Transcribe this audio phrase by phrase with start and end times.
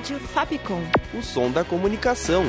[0.00, 0.82] Rádio Fapcom.
[1.12, 2.42] O som da comunicação.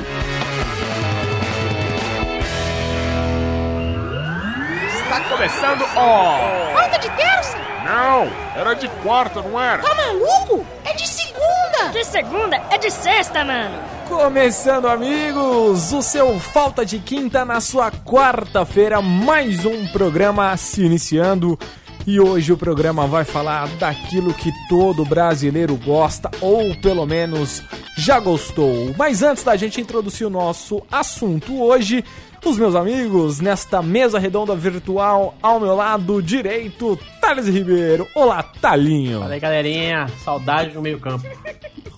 [4.86, 6.72] Está começando, ó!
[6.72, 7.58] Quarta de terça?
[7.84, 9.82] Não, era de quarta, não era?
[9.82, 10.66] Tá maluco?
[10.82, 11.90] É de segunda!
[11.92, 12.56] De segunda?
[12.70, 13.78] É de sexta, mano!
[14.08, 21.58] Começando, amigos, o seu Falta de Quinta na sua quarta-feira, mais um programa se iniciando.
[22.04, 27.62] E hoje o programa vai falar daquilo que todo brasileiro gosta, ou pelo menos
[27.96, 28.92] já gostou.
[28.98, 32.04] Mas antes da gente introduzir o nosso assunto hoje,
[32.44, 38.08] os meus amigos, nesta mesa redonda virtual, ao meu lado direito, Thales Ribeiro.
[38.16, 39.20] Olá, Talinho.
[39.20, 40.08] Fala aí, galerinha.
[40.24, 41.24] Saudade do meio campo.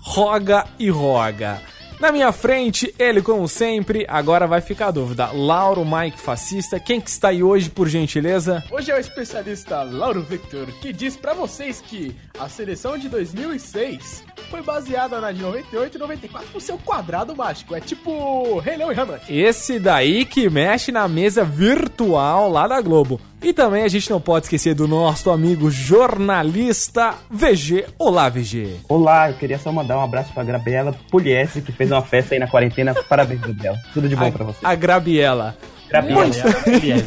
[0.03, 1.63] Roga e roga.
[2.05, 5.31] Na minha frente, ele como sempre, agora vai ficar a dúvida.
[5.33, 8.63] Lauro Mike Fascista, quem que está aí hoje, por gentileza?
[8.71, 14.23] Hoje é o especialista Lauro Victor, que diz pra vocês que a seleção de 2006
[14.51, 17.75] foi baseada na de 98 e 94 com seu quadrado mágico.
[17.75, 19.35] É tipo Rei Leão e Hamlet.
[19.35, 23.19] Esse daí que mexe na mesa virtual lá da Globo.
[23.45, 27.85] E também a gente não pode esquecer do nosso amigo jornalista VG.
[27.99, 28.77] Olá, VG.
[28.89, 32.39] Olá, eu queria só mandar um abraço pra Gabriela Pugliese, que fez uma festa aí
[32.39, 32.95] na quarentena.
[32.95, 33.77] Parabéns, Gabriela.
[33.93, 34.59] Tudo de bom a, pra você.
[34.65, 35.55] A Grabiela.
[35.91, 36.25] Grabiela.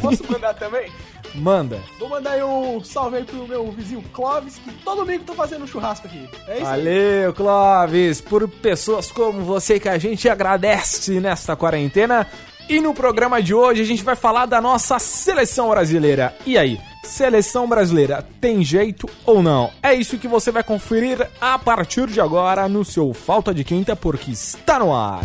[0.00, 0.88] Posso mandar também?
[1.34, 1.80] Manda.
[1.98, 5.64] Vou mandar aí um salve aí pro meu vizinho Clóvis, que todo domingo tô fazendo
[5.64, 6.24] um churrasco aqui.
[6.46, 12.28] É isso Valeu, Clóvis, por pessoas como você que a gente agradece nesta quarentena.
[12.68, 16.36] E no programa de hoje a gente vai falar da nossa seleção brasileira.
[16.44, 19.70] E aí, seleção brasileira tem jeito ou não?
[19.82, 23.96] É isso que você vai conferir a partir de agora no seu Falta de Quinta,
[23.96, 25.24] porque está no ar.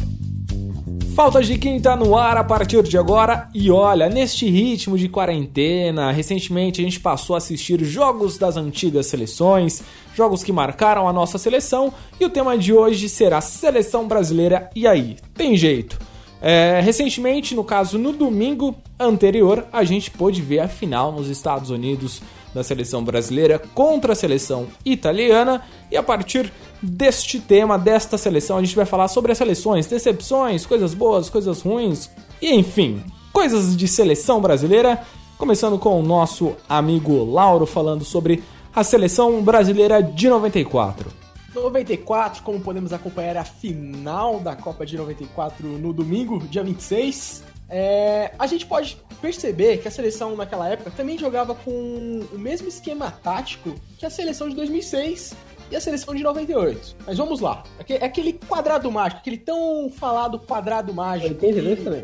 [1.13, 3.49] Falta de Quinta no ar a partir de agora.
[3.53, 9.07] E olha, neste ritmo de quarentena, recentemente a gente passou a assistir jogos das antigas
[9.07, 9.83] seleções,
[10.15, 11.93] jogos que marcaram a nossa seleção.
[12.17, 14.69] E o tema de hoje será Seleção Brasileira.
[14.73, 16.12] E aí, tem jeito?
[16.45, 21.69] É, recentemente, no caso no domingo anterior, a gente pôde ver a final nos Estados
[21.69, 22.21] Unidos
[22.53, 25.63] da seleção brasileira contra a seleção italiana.
[25.89, 26.51] E a partir
[26.81, 31.61] deste tema, desta seleção, a gente vai falar sobre as seleções, decepções, coisas boas, coisas
[31.61, 32.09] ruins,
[32.41, 33.01] e enfim,
[33.31, 35.01] coisas de seleção brasileira.
[35.37, 38.43] Começando com o nosso amigo Lauro falando sobre
[38.75, 41.22] a seleção brasileira de 94.
[41.53, 47.43] 94, como podemos acompanhar a final da Copa de 94 no domingo, dia 26.
[47.69, 52.67] É, a gente pode perceber que a seleção naquela época também jogava com o mesmo
[52.67, 55.33] esquema tático que a seleção de 2006
[55.71, 56.95] e a seleção de 98.
[57.05, 57.63] Mas vamos lá.
[57.89, 61.33] É aquele quadrado mágico, aquele tão falado quadrado mágico.
[61.33, 61.83] 82 que...
[61.83, 62.03] também.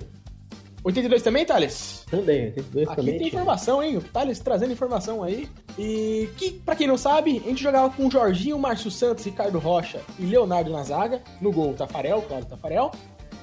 [0.84, 2.06] 82 também, Thales?
[2.10, 3.18] Também, 82 Aqui também.
[3.18, 3.98] tem informação, hein?
[3.98, 5.50] O Thales trazendo informação aí.
[5.78, 10.02] E que, pra quem não sabe, a gente jogava com Jorginho, Márcio Santos, Ricardo Rocha
[10.18, 11.22] e Leonardo na zaga.
[11.42, 12.92] No gol, Tafarel, claro, Tafarel.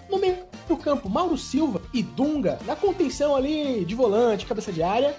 [0.09, 0.39] No meio
[0.69, 2.59] do campo, Mauro Silva e Dunga.
[2.65, 5.15] Na contenção ali de volante, cabeça de área.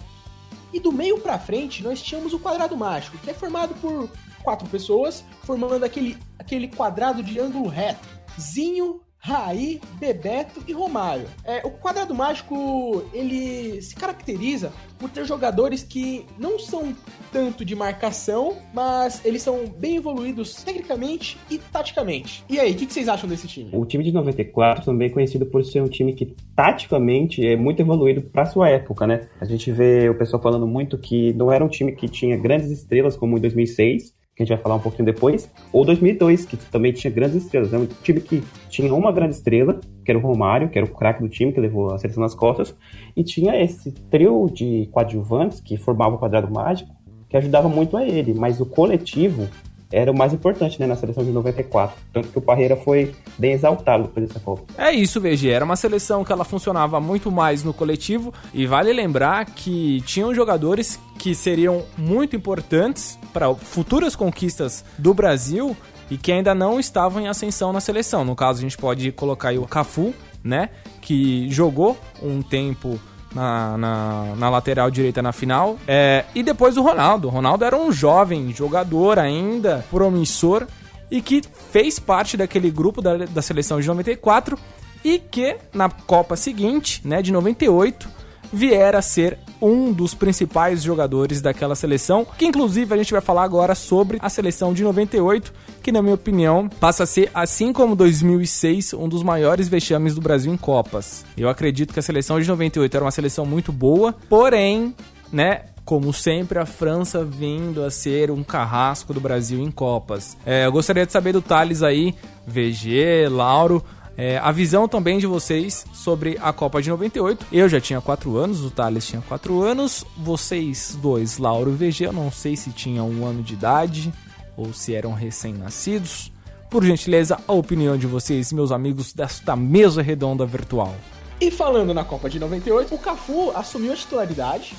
[0.74, 4.10] E do meio pra frente, nós tínhamos o quadrado mágico, que é formado por
[4.44, 8.08] quatro pessoas, formando aquele, aquele quadrado de ângulo reto.
[8.40, 11.26] Zinho, Raí, Bebeto e Romário.
[11.44, 16.96] É, o quadrado mágico ele se caracteriza por ter jogadores que não são
[17.30, 22.46] tanto de marcação, mas eles são bem evoluídos tecnicamente e taticamente.
[22.50, 23.70] E aí, o que, que, vocês acham desse time?
[23.74, 27.82] O time de 94 também é conhecido por ser um time que taticamente é muito
[27.82, 29.28] evoluído para sua época, né?
[29.42, 32.72] A gente vê o pessoal falando muito que não era um time que tinha grandes
[32.72, 36.56] estrelas como em 2006, que a gente vai falar um pouquinho depois, ou 2002, que
[36.56, 37.74] também tinha grandes estrelas.
[37.74, 40.92] É um time que tinha uma grande estrela, que era o Romário, que era o
[40.92, 42.76] craque do time, que levou a seleção nas costas,
[43.16, 46.96] e tinha esse trio de coadjuvantes que formava o quadrado mágico,
[47.28, 49.48] que ajudava muito a ele, mas o coletivo
[49.92, 51.96] era o mais importante né, na seleção de 94.
[52.12, 54.64] Tanto que o Parreira foi bem exaltado depois dessa Copa.
[54.78, 55.50] É isso, VG.
[55.50, 58.34] Era uma seleção que ela funcionava muito mais no coletivo.
[58.54, 65.76] E vale lembrar que tinham jogadores que seriam muito importantes para futuras conquistas do Brasil
[66.10, 68.24] e que ainda não estavam em ascensão na seleção.
[68.24, 70.14] No caso, a gente pode colocar aí o Cafu,
[70.44, 70.70] né?
[71.02, 73.00] Que jogou um tempo
[73.38, 75.78] na, na, na lateral direita na final.
[75.88, 77.28] É, e depois o Ronaldo.
[77.28, 80.66] O Ronaldo era um jovem jogador ainda, promissor,
[81.12, 81.42] e que
[81.72, 84.58] fez parte daquele grupo da, da seleção de 94
[85.04, 88.10] e que na Copa seguinte, né, de 98,
[88.52, 93.44] viera a ser um dos principais jogadores daquela seleção, que inclusive a gente vai falar
[93.44, 97.96] agora sobre a seleção de 98, que na minha opinião passa a ser, assim como
[97.96, 101.26] 2006, um dos maiores vexames do Brasil em Copas.
[101.36, 104.94] Eu acredito que a seleção de 98 era uma seleção muito boa, porém,
[105.32, 110.38] né, como sempre, a França vindo a ser um carrasco do Brasil em Copas.
[110.46, 112.14] É, eu gostaria de saber do Thales aí,
[112.46, 113.82] VG, Lauro,
[114.18, 117.46] é, a visão também de vocês sobre a Copa de 98.
[117.52, 120.04] Eu já tinha 4 anos, o Thales tinha 4 anos.
[120.18, 124.12] Vocês dois, Lauro e VG, eu não sei se tinham um ano de idade
[124.58, 126.32] ou se eram recém-nascidos.
[126.68, 130.96] Por gentileza, a opinião de vocês, meus amigos desta mesa redonda virtual.
[131.40, 134.76] E falando na Copa de 98, o Cafu assumiu a titularidade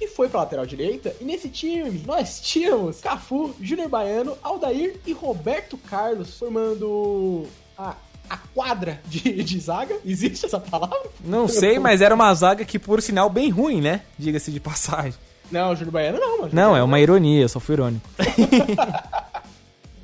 [0.00, 1.14] e foi pra lateral direita.
[1.20, 7.46] E nesse time nós tínhamos Cafu, Júnior Baiano, Aldair e Roberto Carlos formando
[7.78, 7.94] a
[8.30, 9.96] a quadra de, de zaga?
[10.06, 11.10] Existe essa palavra?
[11.24, 14.02] Não sei, mas era uma zaga que, por sinal, bem ruim, né?
[14.16, 15.14] Diga-se de passagem.
[15.50, 16.50] Não, Júlio Baiano não, mano.
[16.52, 18.08] Não, é uma ironia, só fui irônico.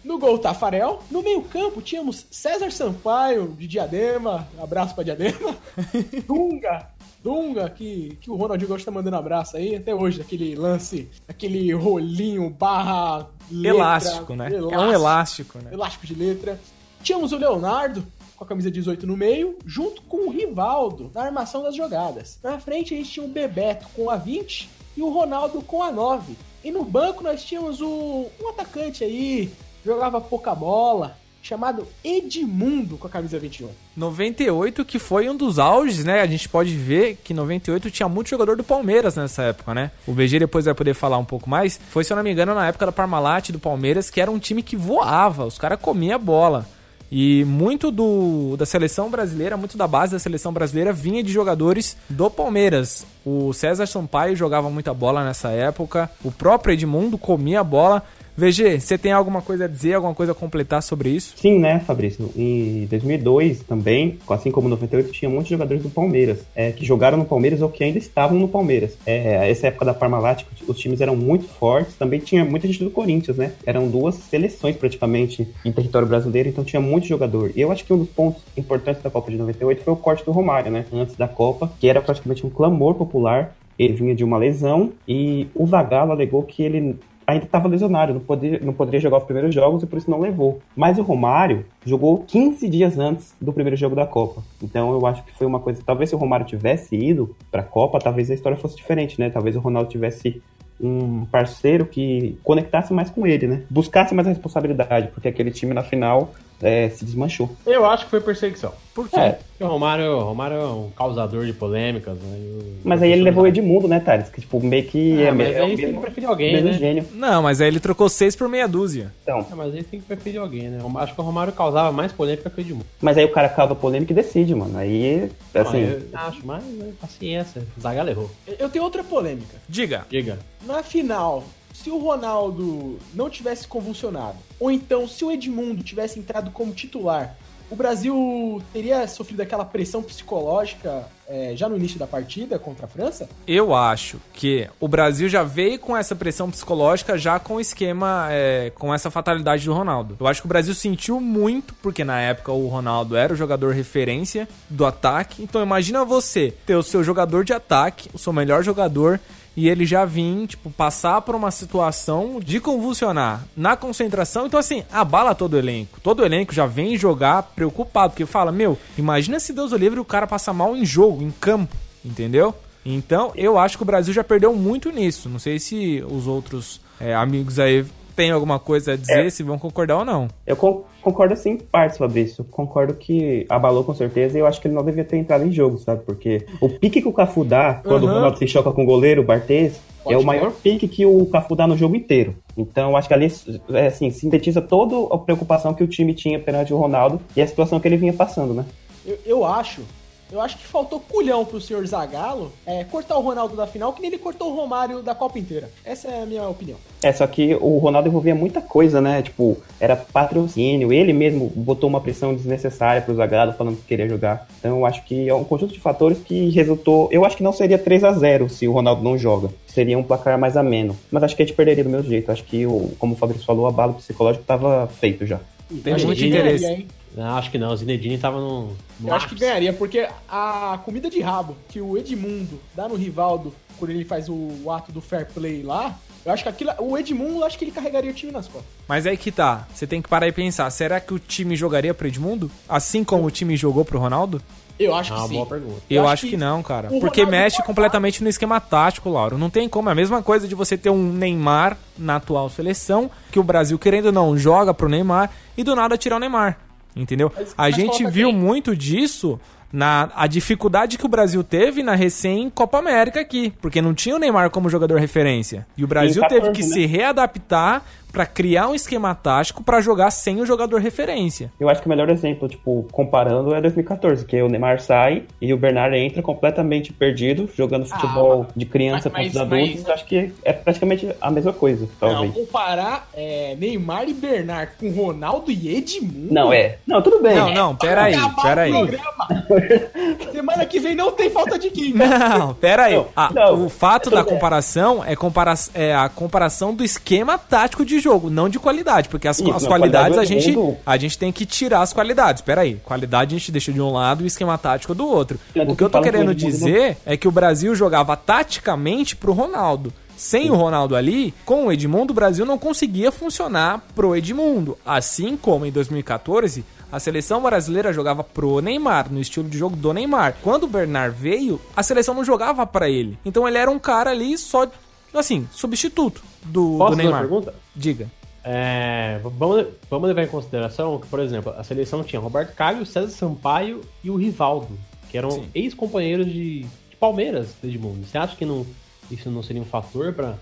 [0.03, 1.03] no gol, Tafarel.
[1.09, 4.49] No meio-campo tínhamos César Sampaio, de Diadema.
[4.61, 5.57] Abraço pra Diadema.
[6.27, 6.89] Dunga.
[7.23, 11.73] Dunga, que, que o Ronaldinho gosta tá mandando abraço aí, até hoje, aquele lance, aquele
[11.73, 14.47] rolinho barra letra, elástico, né?
[14.47, 15.71] Elástico, é um elástico, né?
[15.73, 16.61] Elástico de letra.
[17.03, 18.07] Tínhamos o Leonardo,
[18.37, 22.39] com a camisa 18 no meio, junto com o Rivaldo na armação das jogadas.
[22.43, 25.91] Na frente a gente tinha o Bebeto com a 20 e o Ronaldo com a
[25.91, 26.37] 9.
[26.63, 29.51] E no banco nós tínhamos o, um atacante aí,
[29.85, 31.17] jogava pouca bola,
[31.47, 33.69] chamado Edmundo com a camisa 21.
[33.97, 36.21] 98 que foi um dos auges, né?
[36.21, 39.93] A gente pode ver que 98 tinha muito jogador do Palmeiras nessa época, né?
[40.07, 41.81] O BG depois vai poder falar um pouco mais.
[41.91, 44.39] Foi, se eu não me engano, na época da Parmalat do Palmeiras, que era um
[44.39, 46.67] time que voava, os caras comiam bola.
[47.11, 51.97] E muito do da seleção brasileira, muito da base da seleção brasileira vinha de jogadores
[52.09, 53.07] do Palmeiras.
[53.25, 58.03] O César Sampaio jogava muita bola nessa época, o próprio Edmundo comia a bola.
[58.37, 61.35] VG, você tem alguma coisa a dizer, alguma coisa a completar sobre isso?
[61.37, 62.31] Sim, né, Fabrício?
[62.37, 67.25] Em 2002 também, assim como 98, tinha muitos jogadores do Palmeiras, é, que jogaram no
[67.25, 68.97] Palmeiras ou que ainda estavam no Palmeiras.
[69.07, 72.91] É, essa época da Parmalat, os times eram muito fortes, também tinha muita gente do
[72.91, 73.53] Corinthians, né?
[73.65, 77.53] Eram duas seleções praticamente em território brasileiro, então tinha muito jogador.
[77.57, 80.25] E eu acho que um dos pontos importantes da Copa de 98 foi o corte
[80.25, 80.85] do Romário, né?
[80.93, 85.49] Antes da Copa, que era praticamente um clamor popular ele vinha de uma lesão e
[85.55, 89.55] o Zagallo alegou que ele ainda estava lesionado, não, poderia, não poderia jogar os primeiros
[89.55, 90.61] jogos e por isso não levou.
[90.77, 94.43] Mas o Romário jogou 15 dias antes do primeiro jogo da Copa.
[94.63, 95.83] Então eu acho que foi uma coisa.
[95.85, 99.29] Talvez se o Romário tivesse ido para a Copa, talvez a história fosse diferente, né?
[99.29, 100.41] Talvez o Ronaldo tivesse
[100.81, 103.63] um parceiro que conectasse mais com ele, né?
[103.71, 106.33] Buscasse mais a responsabilidade, porque aquele time na final
[106.63, 107.55] é, se desmanchou.
[107.67, 108.73] Eu acho que foi perseguição.
[108.95, 109.19] Por quê?
[109.19, 109.39] É.
[109.61, 112.63] O Romário, o Romário é um causador de polêmicas, né?
[112.85, 114.29] mas aí ele levou o Edmundo, né, Thales?
[114.29, 115.65] Que tipo, meio que é, é mas meio.
[115.65, 116.73] aí tem que preferir alguém, né?
[116.73, 117.07] Gênio.
[117.13, 119.13] Não, mas aí ele trocou seis por meia dúzia.
[119.23, 119.47] Então.
[119.51, 120.79] É, mas aí tem que preferir alguém, né?
[120.97, 122.87] Acho que o Romário causava mais polêmica que o Edmundo.
[123.01, 124.77] Mas aí o cara causa polêmica e decide, mano.
[124.79, 125.83] Aí, assim.
[125.83, 127.63] Não, eu acho, mas né, paciência.
[127.81, 128.31] Zagallo errou.
[128.59, 129.57] Eu tenho outra polêmica.
[129.69, 130.07] Diga.
[130.11, 130.39] Diga.
[130.67, 131.45] Na final,
[131.83, 137.37] se o Ronaldo não tivesse convulsionado, ou então se o Edmundo tivesse entrado como titular,
[137.69, 142.89] o Brasil teria sofrido aquela pressão psicológica é, já no início da partida contra a
[142.89, 143.29] França?
[143.47, 148.29] Eu acho que o Brasil já veio com essa pressão psicológica já com o esquema,
[148.31, 150.17] é, com essa fatalidade do Ronaldo.
[150.21, 153.75] Eu acho que o Brasil sentiu muito, porque na época o Ronaldo era o jogador
[153.75, 155.43] referência do ataque.
[155.43, 159.21] Então imagina você ter o seu jogador de ataque, o seu melhor jogador,
[159.57, 164.47] e ele já vir, tipo, passar por uma situação de convulsionar na concentração.
[164.47, 165.99] Então, assim, abala todo o elenco.
[166.03, 169.99] Todo o elenco já vem jogar preocupado, porque fala, meu, imagina se Deus o livre
[169.99, 172.55] o cara passa mal em jogo, em campo, entendeu?
[172.85, 175.29] Então, eu acho que o Brasil já perdeu muito nisso.
[175.29, 177.85] Não sei se os outros é, amigos aí
[178.17, 179.31] têm alguma coisa a dizer, é.
[179.31, 180.29] se vão concordar ou não.
[180.47, 182.43] Eu concordo assim em partes, Fabrício.
[182.45, 185.53] Concordo que abalou com certeza e eu acho que ele não devia ter entrado em
[185.53, 186.03] jogo, sabe?
[186.05, 188.11] Porque o pique que o Cafu dá quando uhum.
[188.11, 191.05] o Ronaldo se choca com o goleiro, o Barthez, Pode é o maior pique que
[191.05, 192.37] o Cafu dá no jogo inteiro.
[192.57, 193.31] Então, acho que ali,
[193.71, 197.47] é, assim, sintetiza toda a preocupação que o time tinha perante o Ronaldo e a
[197.47, 198.65] situação que ele vinha passando, né?
[199.05, 199.83] Eu, eu acho
[200.31, 204.01] eu acho que faltou culhão pro senhor Zagallo é, cortar o Ronaldo da final, que
[204.01, 205.71] nem ele cortou o Romário da Copa inteira.
[205.85, 206.79] Essa é a minha opinião.
[207.03, 209.23] É, só que o Ronaldo envolvia muita coisa, né?
[209.23, 214.49] Tipo, era patrocínio, ele mesmo botou uma pressão desnecessária pro Zagallo falando que queria jogar.
[214.59, 217.09] Então eu acho que é um conjunto de fatores que resultou.
[217.13, 219.51] Eu acho que não seria 3 a 0 se o Ronaldo não joga.
[219.67, 220.97] Seria um placar mais ameno.
[221.11, 222.33] Mas acho que a gente perderia do mesmo jeito.
[222.33, 225.39] Acho que, o, como o Fabrício falou, a bala psicológico tava feito já.
[225.83, 226.65] Tem Acho muito que interesse.
[226.65, 226.87] ganharia?
[227.17, 227.73] Não, acho que não.
[227.73, 228.77] O Zinedine tava no.
[229.01, 232.95] no Eu acho que ganharia, porque a comida de rabo que o Edmundo dá no
[232.95, 236.73] Rivaldo quando ele faz o, o ato do fair play lá, eu acho que aquilo,
[236.79, 238.71] o Edmundo, eu acho que ele carregaria o time nas costas.
[238.89, 239.67] Mas aí que tá.
[239.73, 240.69] Você tem que parar e pensar.
[240.71, 242.51] Será que o time jogaria pro Edmundo?
[242.69, 244.43] Assim como o time jogou pro Ronaldo?
[244.79, 245.35] Eu acho É que sim.
[245.35, 245.81] boa pergunta.
[245.91, 246.89] Eu, Eu acho, acho que, que não, cara.
[246.93, 249.39] o Porque Ronaldo mexe completamente no esquema tático, Lauro.
[249.39, 249.89] Não tem como.
[249.89, 253.79] É a mesma coisa de você ter um Neymar na atual seleção, que o Brasil,
[253.79, 256.59] querendo ou não, joga pro Neymar e do nada tirar o Neymar.
[256.95, 257.31] Entendeu?
[257.35, 258.37] Mas- a mas gente coloca viu quem?
[258.39, 259.39] muito disso
[259.73, 264.15] na a dificuldade que o Brasil teve na recém Copa América aqui, porque não tinha
[264.15, 265.67] o Neymar como jogador referência.
[265.77, 266.69] E o Brasil 14, teve que né?
[266.75, 267.83] se readaptar
[268.17, 271.53] pra criar um esquema tático pra jogar sem o jogador referência.
[271.61, 275.53] Eu acho que o melhor exemplo, tipo, comparando é 2014, que o Neymar sai e
[275.53, 279.91] o Bernard entra completamente perdido, jogando futebol de criança mas- contra os mas- adultos.
[279.91, 282.35] Acho que é praticamente a mesma coisa, talvez.
[282.35, 286.33] Não, comparar é, Neymar e Bernard com Ronaldo e Edmundo.
[286.33, 286.79] Não, é.
[286.87, 287.37] Não, tudo bem.
[287.37, 288.73] Não, não, peraí, peraí.
[288.73, 289.29] programa.
[290.33, 292.07] Semana que vem não tem falta de química.
[292.37, 292.95] Não, pera aí.
[292.95, 297.85] Não, Ah, não, o fato da comparação é, compara é a comparação do esquema tático
[297.85, 300.57] de jogo, não de qualidade, porque as, Isso, as não, qualidades a qualidade gente, é
[300.57, 300.77] mundo.
[300.87, 302.41] a gente tem que tirar as qualidades.
[302.41, 305.41] Pera aí, qualidade a gente deixa de um lado e o esquema tático do outro.
[305.53, 309.93] Tanto O que eu tô querendo dizer é que o Brasil jogava taticamente pro Ronaldo.
[310.17, 314.79] Sem o Ronaldo ali, com o Edmundo, o Brasil não conseguia funcionar pro Edmundo.
[314.87, 319.93] Assim como em 2014, a seleção brasileira jogava pro Neymar, no estilo de jogo do
[319.93, 320.37] Neymar.
[320.43, 323.19] Quando o Bernard veio, a seleção não jogava pra ele.
[323.27, 324.67] Então ele era um cara ali só,
[325.13, 327.21] assim, substituto do, Posso do fazer uma Neymar.
[327.21, 327.55] pergunta?
[327.75, 328.11] Diga.
[328.49, 333.09] É, vamos, vamos levar em consideração que, por exemplo, a seleção tinha Roberto Carlos, César
[333.09, 334.69] Sampaio e o Rivaldo,
[335.11, 338.07] que eram ex-companheiros de, de Palmeiras do Edmundo.
[338.07, 338.65] Você acha que não,
[339.11, 340.37] isso não seria um fator para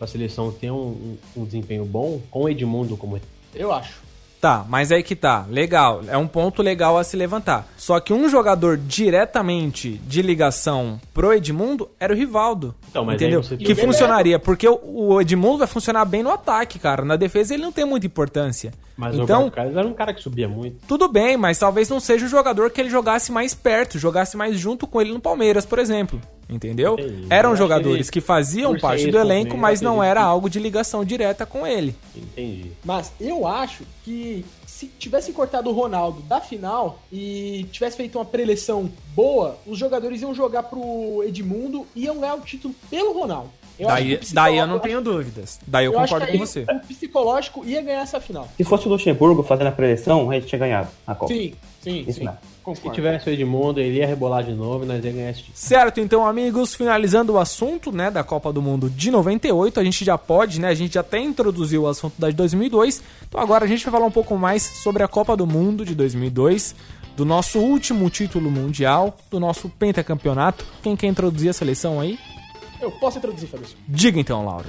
[0.00, 3.20] a seleção ter um, um- um desempenho bom com o Edmundo como
[3.54, 4.00] Eu acho.
[4.40, 5.44] Tá, mas aí que tá.
[5.48, 6.02] Legal.
[6.08, 7.66] É um ponto legal a se levantar.
[7.76, 12.74] Só que um jogador diretamente de ligação pro Edmundo era o Rivaldo.
[12.90, 13.42] Então, mas entendeu?
[13.42, 17.04] você- Que funcionaria, porque o- o Edmundo vai funcionar bem no ataque, cara.
[17.04, 18.72] Na defesa ele não tem muita importância.
[18.96, 20.76] Mas o então, Roberto Carlos era um cara que subia muito.
[20.86, 24.58] tudo bem, mas talvez não seja o jogador que ele jogasse mais perto, jogasse mais
[24.58, 26.20] junto com ele no Palmeiras, por exemplo.
[26.48, 26.94] Entendeu?
[26.94, 27.26] Entendi.
[27.28, 30.60] Eram Eu jogadores que que faziam parte do elenco, mas não era que- algo de
[30.60, 31.94] ligação direta com ele.
[32.14, 32.70] Entendi.
[32.84, 38.24] Mas eu acho que se tivesse cortado o Ronaldo da final e tivesse feito uma
[38.24, 43.50] preleção boa, os jogadores iam jogar pro Edmundo e iam ganhar o título pelo Ronaldo.
[43.78, 45.58] Eu acho Daí, daí eu não tenho dúvidas.
[45.66, 46.62] Daí eu, eu acho concordo que com aí você.
[46.62, 48.48] O psicológico ia ganhar essa final.
[48.56, 51.34] Se fosse o Luxemburgo fazendo a preleção, a gente tinha ganhado a Copa.
[51.34, 51.52] Sim,
[51.90, 52.24] sim, Isso sim.
[52.24, 52.38] mesmo.
[52.40, 52.94] Se Concordo.
[52.94, 55.56] tivesse o Edmundo, ele ia rebolar de novo e nós ia ganhar esse título.
[55.56, 60.04] Certo, então, amigos, finalizando o assunto, né, da Copa do Mundo de 98, a gente
[60.04, 63.64] já pode, né, a gente já até introduziu o assunto da de 2002, então agora
[63.64, 66.74] a gente vai falar um pouco mais sobre a Copa do Mundo de 2002,
[67.16, 70.64] do nosso último título mundial, do nosso pentacampeonato.
[70.82, 72.18] Quem quer introduzir a seleção aí?
[72.80, 73.76] Eu posso introduzir, Fabrício.
[73.88, 74.66] Diga então, Lauro.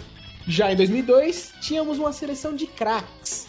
[0.48, 3.47] Já em 2002, tínhamos uma seleção de craques.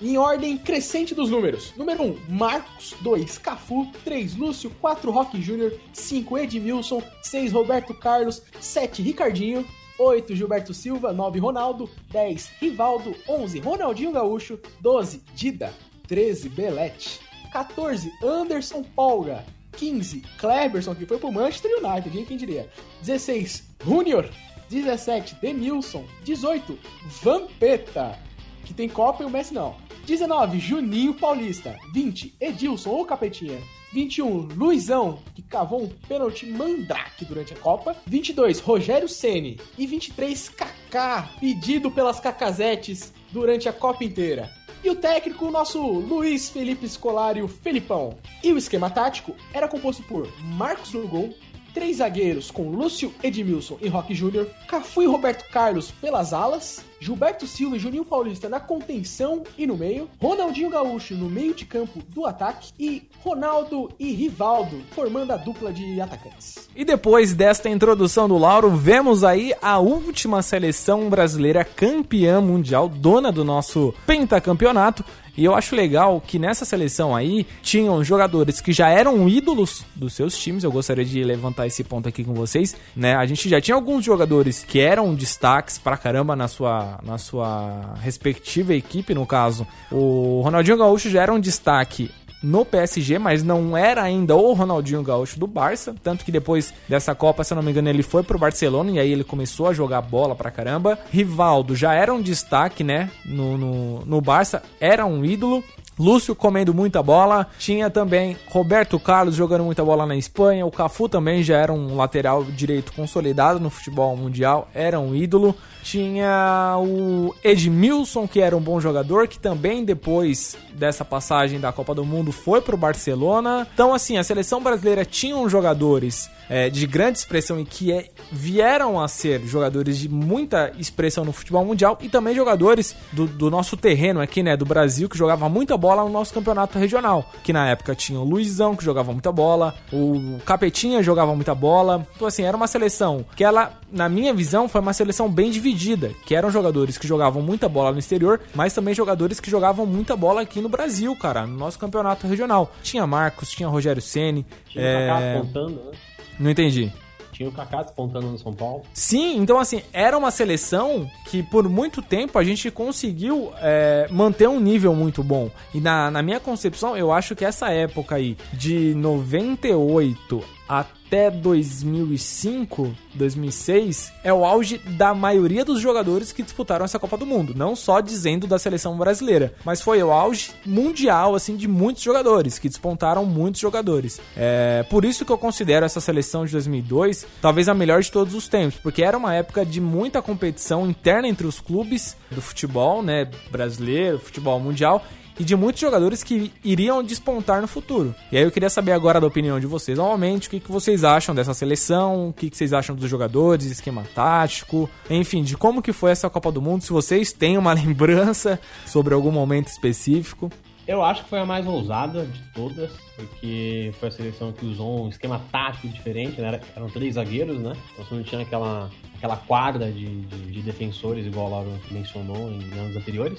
[0.00, 1.72] Em ordem crescente dos números.
[1.76, 2.94] Número 1, Marcos.
[3.00, 3.90] 2, Cafu.
[4.04, 4.70] 3, Lúcio.
[4.80, 5.72] 4, Rock Júnior.
[5.92, 7.02] 5, Edmilson.
[7.22, 8.40] 6, Roberto Carlos.
[8.60, 9.66] 7, Ricardinho.
[9.98, 11.12] 8, Gilberto Silva.
[11.12, 11.90] 9, Ronaldo.
[12.10, 13.12] 10, Rivaldo.
[13.28, 14.60] 11, Ronaldinho Gaúcho.
[14.80, 15.74] 12, Dida.
[16.06, 17.20] 13, Belete.
[17.52, 19.44] 14, Anderson Polga.
[19.72, 22.24] 15, Kleberson, que foi pro Manchester United, hein?
[22.24, 22.70] Quem diria?
[23.02, 24.30] 16, Junior.
[24.68, 26.04] 17, Demilson.
[26.24, 26.78] 18,
[27.22, 28.18] Vampeta,
[28.68, 29.76] que tem Copa e o Messi não.
[30.04, 31.78] 19, Juninho Paulista.
[31.94, 33.58] 20, Edilson ou Capetinha.
[33.94, 37.96] 21, Luizão, que cavou um pênalti mandrake durante a Copa.
[38.06, 44.50] 22, Rogério Ceni E 23, Kaká, pedido pelas cacazetes durante a Copa inteira.
[44.84, 48.18] E o técnico, o nosso Luiz Felipe Scolari, o Felipão.
[48.44, 51.34] E o esquema tático era composto por Marcos gol,
[51.78, 57.46] três zagueiros com Lúcio Edmilson e Roque Júnior, Cafu e Roberto Carlos pelas alas, Gilberto
[57.46, 62.02] Silva e Juninho Paulista na contenção e no meio, Ronaldinho Gaúcho no meio de campo
[62.08, 66.68] do ataque e Ronaldo e Rivaldo formando a dupla de atacantes.
[66.74, 73.30] E depois desta introdução do Lauro, vemos aí a última seleção brasileira campeã mundial, dona
[73.30, 75.04] do nosso pentacampeonato.
[75.38, 80.12] E eu acho legal que nessa seleção aí tinham jogadores que já eram ídolos dos
[80.12, 80.64] seus times.
[80.64, 83.14] Eu gostaria de levantar esse ponto aqui com vocês, né?
[83.14, 87.94] A gente já tinha alguns jogadores que eram destaques pra caramba na sua, na sua
[88.02, 92.10] respectiva equipe, no caso, o Ronaldinho Gaúcho já era um destaque
[92.42, 97.14] no PSG, mas não era ainda o Ronaldinho Gaúcho do Barça, tanto que depois dessa
[97.14, 99.72] Copa, se eu não me engano, ele foi pro Barcelona e aí ele começou a
[99.72, 100.98] jogar bola pra caramba.
[101.10, 105.62] Rivaldo já era um destaque, né, no, no, no Barça, era um ídolo.
[105.98, 107.46] Lúcio comendo muita bola.
[107.58, 110.64] Tinha também Roberto Carlos jogando muita bola na Espanha.
[110.64, 115.54] O Cafu também já era um lateral direito consolidado no futebol mundial, era um ídolo.
[115.82, 121.94] Tinha o Edmilson, que era um bom jogador, que também depois dessa passagem da Copa
[121.94, 123.66] do Mundo foi pro Barcelona.
[123.72, 129.00] Então, assim, a seleção brasileira tinha jogadores é, de grande expressão e que é, vieram
[129.00, 133.76] a ser jogadores de muita expressão no futebol mundial e também jogadores do, do nosso
[133.76, 137.30] terreno aqui, né, do Brasil, que jogava muita bola no nosso campeonato regional.
[137.42, 142.06] Que na época tinha o Luizão, que jogava muita bola, o Capetinha jogava muita bola.
[142.16, 146.12] Então, assim, era uma seleção que ela, na minha visão, foi uma seleção bem dividida,
[146.24, 150.16] que eram jogadores que jogavam muita bola no exterior, mas também jogadores que jogavam muita
[150.16, 152.72] bola aqui no Brasil, cara, no nosso campeonato regional.
[152.82, 155.04] Tinha Marcos, tinha Rogério Ceni, Tinha é...
[155.04, 156.07] o Kaká apontando, né?
[156.38, 156.92] Não entendi.
[157.32, 158.82] Tinha o Kaká despontando no São Paulo.
[158.92, 164.48] Sim, então assim, era uma seleção que por muito tempo a gente conseguiu é, manter
[164.48, 165.50] um nível muito bom.
[165.72, 172.94] E na, na minha concepção, eu acho que essa época aí, de 98 até 2005,
[173.14, 177.54] 2006, é o auge da maioria dos jogadores que disputaram essa Copa do Mundo.
[177.56, 182.58] Não só dizendo da seleção brasileira, mas foi o auge mundial, assim, de muitos jogadores,
[182.58, 184.20] que despontaram muitos jogadores.
[184.36, 188.34] É, por isso que eu considero essa seleção de 2002 talvez a melhor de todos
[188.34, 193.02] os tempos, porque era uma época de muita competição interna entre os clubes do futebol,
[193.02, 195.04] né, brasileiro, futebol mundial,
[195.38, 198.14] e de muitos jogadores que iriam despontar no futuro.
[198.32, 201.04] E aí eu queria saber agora da opinião de vocês, novamente, o que, que vocês
[201.04, 205.82] acham dessa seleção, o que, que vocês acham dos jogadores, esquema tático, enfim, de como
[205.82, 210.50] que foi essa Copa do Mundo, se vocês têm uma lembrança sobre algum momento específico.
[210.88, 215.04] Eu acho que foi a mais ousada de todas, porque foi a seleção que usou
[215.04, 216.62] um esquema tático diferente, né?
[216.74, 217.74] Eram três zagueiros, né?
[217.92, 222.50] Então você não tinha aquela, aquela quadra de, de, de defensores, igual o Lauro mencionou
[222.50, 223.38] em anos anteriores.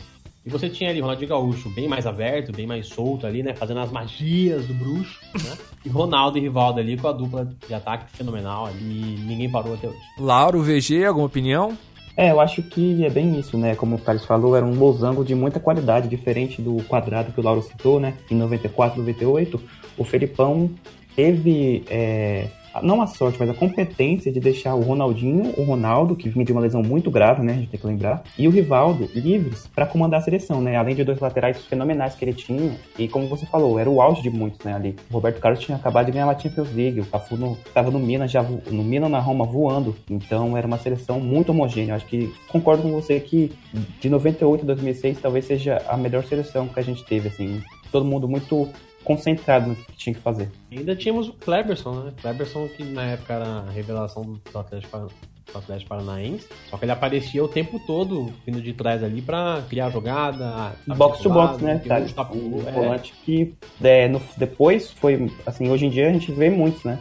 [0.49, 3.53] E você tinha ali Ronaldinho Gaúcho bem mais aberto, bem mais solto ali, né?
[3.53, 5.55] Fazendo as magias do bruxo, né?
[5.85, 9.15] E Ronaldo e Rivaldo ali com a dupla de ataque fenomenal ali.
[9.27, 9.99] Ninguém parou até hoje.
[10.17, 11.77] Lauro, VG, alguma opinião?
[12.17, 13.75] É, eu acho que é bem isso, né?
[13.75, 17.43] Como o Thales falou, era um losango de muita qualidade, diferente do quadrado que o
[17.43, 18.15] Lauro citou, né?
[18.31, 19.61] Em 94, 98,
[19.99, 20.71] o Felipão
[21.15, 22.47] teve é,
[22.81, 26.51] não a sorte, mas a competência de deixar o Ronaldinho, o Ronaldo, que vinha de
[26.51, 27.53] uma lesão muito grave, né?
[27.53, 30.75] A gente tem que lembrar, e o Rivaldo livres para comandar a seleção, né?
[30.75, 34.21] Além de dois laterais fenomenais que ele tinha, e como você falou, era o auge
[34.21, 34.73] de muitos, né?
[34.73, 37.91] Ali, o Roberto Carlos tinha acabado de ganhar a Champions League, o Cafu no, tava
[37.91, 41.91] no Minas já no Minas na Roma voando, então era uma seleção muito homogênea.
[41.91, 43.51] Eu acho que concordo com você que
[43.99, 47.61] de 98 a 2006 talvez seja a melhor seleção que a gente teve, assim,
[47.91, 48.69] todo mundo muito
[49.03, 50.49] concentrado no que tinha que fazer.
[50.71, 52.13] Ainda tínhamos o Kleberson, né?
[52.21, 56.91] Kleberson que na época era a revelação do Atlético, do Atlético Paranaense, só que ele
[56.91, 60.73] aparecia o tempo todo vindo de trás ali pra criar jogada.
[60.87, 61.81] Box to box, né?
[62.15, 62.71] Tá, um é.
[62.71, 66.99] volante que é, no, depois foi, assim, hoje em dia a gente vê muitos, né?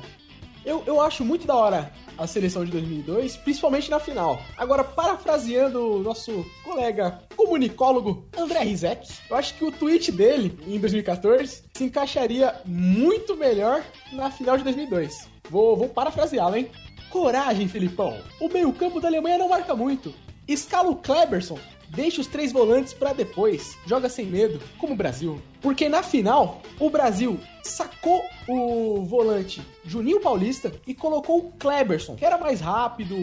[0.68, 4.38] Eu, eu acho muito da hora a seleção de 2002, principalmente na final.
[4.54, 10.78] Agora, parafraseando o nosso colega comunicólogo André Rizek, eu acho que o tweet dele, em
[10.78, 15.30] 2014, se encaixaria muito melhor na final de 2002.
[15.48, 16.70] Vou, vou parafraseá-lo, hein?
[17.08, 18.20] Coragem, Filipão.
[18.38, 20.12] O meio-campo da Alemanha não marca muito.
[20.46, 23.76] Escala o Kleberson Deixa os três volantes para depois.
[23.86, 25.40] Joga sem medo, como o Brasil.
[25.60, 32.24] Porque na final, o Brasil sacou o volante Juninho Paulista e colocou o Kleberson, que
[32.24, 33.16] era mais rápido,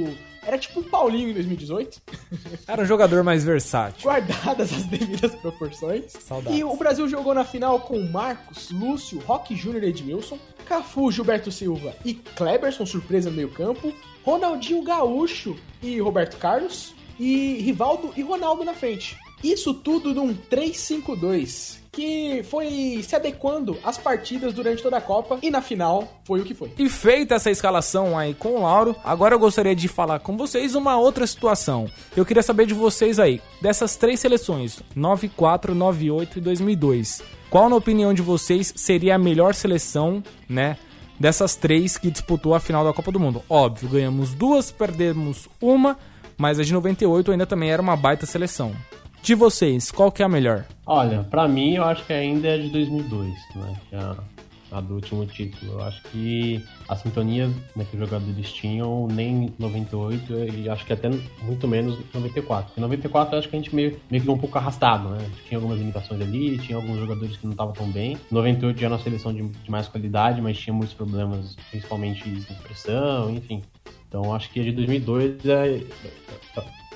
[0.45, 2.01] era tipo um Paulinho em 2018.
[2.67, 4.03] Era um jogador mais versátil.
[4.03, 6.11] Guardadas as devidas proporções.
[6.11, 6.59] Saudades.
[6.59, 11.51] E o Brasil jogou na final com Marcos, Lúcio, Roque Júnior e Edmilson, Cafu, Gilberto
[11.51, 18.21] Silva e Kleberson, surpresa no meio campo, Ronaldinho Gaúcho e Roberto Carlos, e Rivaldo e
[18.21, 19.17] Ronaldo na frente.
[19.43, 25.51] Isso tudo num 3-5-2, que foi se adequando às partidas durante toda a Copa e
[25.51, 26.73] na final foi o que foi.
[26.77, 30.73] E feita essa escalação aí com o Lauro, agora eu gostaria de falar com vocês
[30.73, 31.89] uma outra situação.
[32.15, 37.21] Eu queria saber de vocês aí, dessas três seleções, 94, 98 e 2002.
[37.49, 40.77] Qual, na opinião de vocês, seria a melhor seleção, né?
[41.17, 43.41] Dessas três que disputou a final da Copa do Mundo.
[43.49, 45.97] Óbvio, ganhamos duas, perdemos uma,
[46.37, 48.73] mas a de 98 ainda também era uma baita seleção.
[49.21, 50.65] De vocês, qual que é a melhor?
[50.85, 53.73] Olha, pra mim eu acho que ainda é de 2002, né?
[53.91, 54.34] É
[54.71, 55.73] a, do último título.
[55.73, 60.93] Eu acho que a sintonia né, que os jogadores tinham nem 98 e acho que
[60.93, 61.09] até
[61.43, 62.73] muito menos 94.
[62.77, 65.29] Em 94 eu acho que a gente meio, meio que um pouco arrastado, né?
[65.47, 68.17] Tinha algumas limitações ali, tinha alguns jogadores que não estavam tão bem.
[68.31, 72.53] 98 já era uma seleção de, de mais qualidade, mas tinha muitos problemas, principalmente de
[72.55, 73.61] pressão, enfim.
[74.07, 75.83] Então acho que a de 2002 é, é,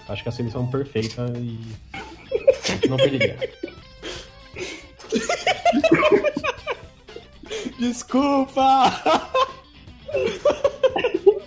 [0.07, 1.59] acho que é a seleção perfeita e
[2.87, 3.37] não perderia.
[7.79, 8.91] Desculpa!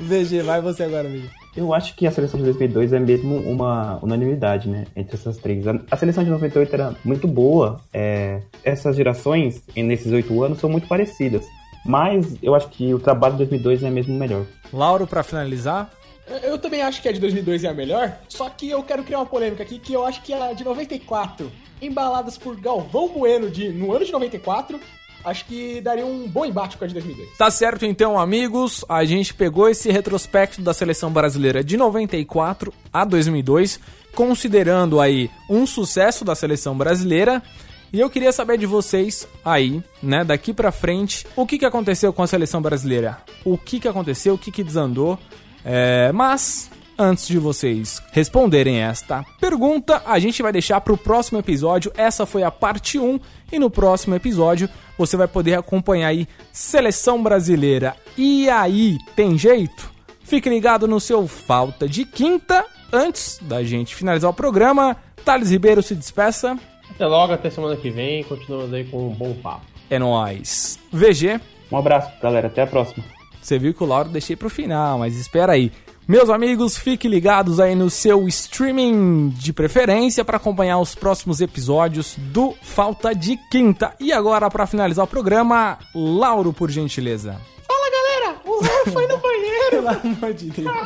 [0.00, 1.28] VG, vai você agora, amigo.
[1.54, 4.86] Eu acho que a seleção de 2002 é mesmo uma unanimidade, né?
[4.96, 5.62] Entre essas três.
[5.90, 7.78] A, seleção de 98 era muito boa.
[7.92, 11.44] É, essas gerações, nesses oito anos, são muito parecidas.
[11.84, 14.46] Mas eu acho que o trabalho de 2002 é mesmo melhor.
[14.72, 15.90] Lauro, pra finalizar.
[16.42, 19.18] Eu também acho que a de 2002 é a melhor, só que eu quero criar
[19.18, 23.70] uma polêmica aqui, que eu acho que a de 94, embaladas por Galvão Bueno de,
[23.70, 24.80] no ano de 94,
[25.24, 27.36] acho que daria um bom embate com a de 2002.
[27.36, 28.84] Tá certo então, amigos.
[28.88, 33.80] A gente pegou esse retrospecto da seleção brasileira de 94 a 2002,
[34.14, 37.42] considerando aí um sucesso da seleção brasileira.
[37.92, 42.10] E eu queria saber de vocês aí, né, daqui pra frente, o que, que aconteceu
[42.10, 43.18] com a seleção brasileira?
[43.44, 44.34] O que, que aconteceu?
[44.34, 45.18] O que, que desandou?
[45.62, 51.38] É, mas, antes de vocês responderem esta pergunta, a gente vai deixar para o próximo
[51.38, 51.92] episódio.
[51.96, 53.18] Essa foi a parte 1
[53.52, 57.96] e no próximo episódio você vai poder acompanhar aí Seleção Brasileira.
[58.16, 59.90] E aí, tem jeito?
[60.22, 62.64] Fique ligado no seu Falta de Quinta.
[62.92, 66.58] Antes da gente finalizar o programa, Thales Ribeiro se despeça.
[66.90, 68.22] Até logo, até semana que vem.
[68.24, 69.64] Continuamos aí com um bom papo.
[69.88, 70.78] É nóis.
[70.92, 71.40] VG.
[71.70, 72.48] Um abraço, galera.
[72.48, 73.04] Até a próxima.
[73.40, 75.72] Você viu que o Lauro deixei pro final, mas espera aí.
[76.06, 82.16] Meus amigos, fiquem ligados aí no seu streaming de preferência para acompanhar os próximos episódios
[82.18, 83.94] do Falta de Quinta.
[84.00, 87.40] E agora, para finalizar o programa, Lauro, por gentileza.
[87.68, 89.70] Fala galera, o Lauro foi no banheiro.
[89.70, 90.76] Pelo amor de Deus.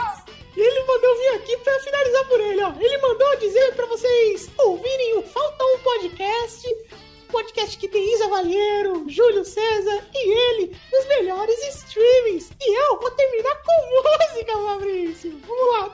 [0.54, 2.72] E ele mandou vir aqui pra finalizar por ele, ó.
[2.78, 6.76] Ele mandou dizer pra vocês ouvirem o Falta um Podcast,
[7.26, 12.50] podcast que tem Isa Valheiro, Júlio César e ele nos melhores streamings.
[12.60, 15.40] E eu vou terminar com música, Fabrício.
[15.46, 15.90] Vamos lá.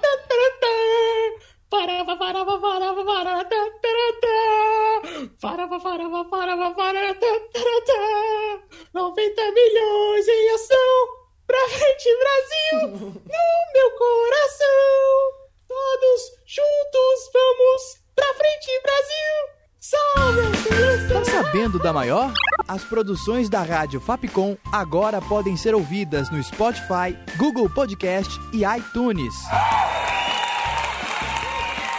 [1.73, 3.45] Parava, parava, parava, parava.
[5.41, 8.63] Parava, parava, parava, parava, tá, tá, tá.
[8.93, 11.23] 90 milhões em ação.
[11.47, 15.33] Pra frente, Brasil, no meu coração.
[15.67, 19.62] Todos juntos vamos pra frente, Brasil.
[19.85, 21.25] Salve a seleção!
[21.25, 22.33] Tá sabendo da maior?
[22.69, 29.35] As produções da Rádio Fapcom agora podem ser ouvidas no Spotify, Google Podcast e iTunes.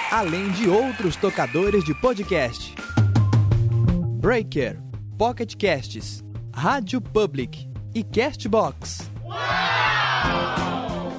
[0.10, 2.74] Além de outros tocadores de podcast.
[4.22, 4.80] Breaker,
[5.18, 6.24] Pocket Casts,
[6.56, 9.12] Rádio Public e Castbox.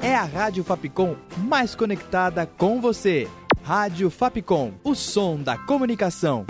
[0.00, 3.28] É a Rádio Fapcom mais conectada com você.
[3.66, 6.44] Rádio Fapcom, o som da comunicação.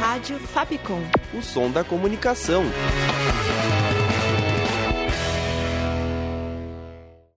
[0.00, 1.02] Rádio Fapcom.
[1.34, 2.64] O som da comunicação.